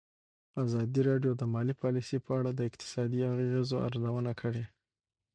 [0.63, 4.63] ازادي راډیو د مالي پالیسي په اړه د اقتصادي اغېزو ارزونه کړې.